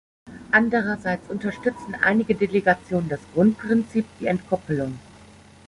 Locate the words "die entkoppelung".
4.19-4.97